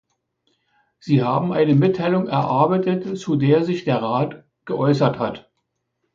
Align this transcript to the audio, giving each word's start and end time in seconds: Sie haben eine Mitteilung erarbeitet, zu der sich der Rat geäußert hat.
Sie 0.97 1.21
haben 1.23 1.53
eine 1.53 1.75
Mitteilung 1.75 2.25
erarbeitet, 2.27 3.19
zu 3.19 3.35
der 3.35 3.63
sich 3.63 3.83
der 3.83 4.01
Rat 4.01 4.43
geäußert 4.65 5.19
hat. 5.19 5.51